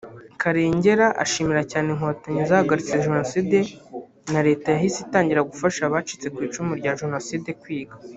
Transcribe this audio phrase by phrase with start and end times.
[0.41, 3.57] Karengera ashimira cyane Inkotanyi zahagaritse Jenoside
[4.31, 7.95] na Leta yahise itangira gufasha abacitse ku icumu rya Jenoside kwiga